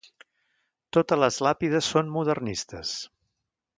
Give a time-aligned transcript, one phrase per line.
[0.97, 2.95] Totes les làpides són modernistes.